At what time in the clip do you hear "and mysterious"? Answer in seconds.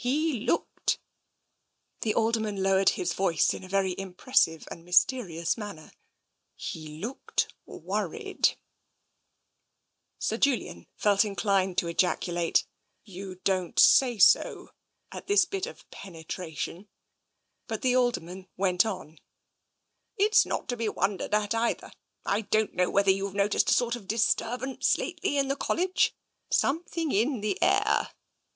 4.71-5.59